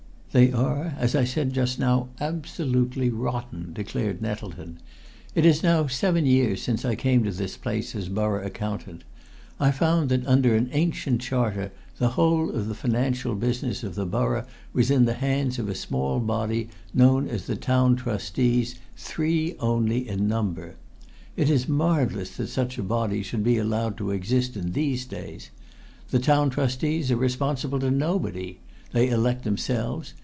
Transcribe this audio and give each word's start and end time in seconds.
"They 0.33 0.53
are, 0.53 0.95
as 0.97 1.13
I 1.13 1.25
said 1.25 1.51
just 1.51 1.77
now, 1.77 2.07
absolutely 2.21 3.09
rotten!" 3.09 3.73
declared 3.73 4.21
Nettleton. 4.21 4.79
"It 5.35 5.45
is 5.45 5.61
now 5.61 5.87
seven 5.87 6.25
years 6.25 6.61
since 6.61 6.85
I 6.85 6.95
came 6.95 7.25
to 7.25 7.31
this 7.31 7.57
place 7.57 7.93
as 7.95 8.07
Borough 8.07 8.45
Accountant. 8.45 9.03
I 9.59 9.71
found 9.71 10.07
that 10.07 10.25
under 10.25 10.55
an 10.55 10.69
ancient 10.71 11.19
charter 11.19 11.73
the 11.97 12.11
whole 12.11 12.49
of 12.49 12.69
the 12.69 12.73
financial 12.73 13.35
business 13.35 13.83
of 13.83 13.95
the 13.95 14.05
borough 14.05 14.45
was 14.71 14.89
in 14.89 15.03
the 15.03 15.15
hands 15.15 15.59
of 15.59 15.67
a 15.67 15.75
small 15.75 16.21
body 16.21 16.69
known 16.93 17.27
as 17.27 17.45
the 17.45 17.57
Town 17.57 17.97
Trustees, 17.97 18.75
three 18.95 19.55
only 19.59 20.07
in 20.07 20.29
number. 20.29 20.77
It 21.35 21.49
is 21.49 21.67
marvellous 21.67 22.37
that 22.37 22.47
such 22.47 22.77
a 22.77 22.83
body 22.83 23.21
should 23.21 23.43
be 23.43 23.57
allowed 23.57 23.97
to 23.97 24.11
exist 24.11 24.55
in 24.55 24.71
these 24.71 25.03
days! 25.05 25.49
The 26.09 26.19
Town 26.19 26.49
Trustees 26.49 27.11
are 27.11 27.17
responsible 27.17 27.81
to 27.81 27.91
nobody. 27.91 28.59
They 28.93 29.09
elect 29.09 29.43
themselves. 29.43 30.13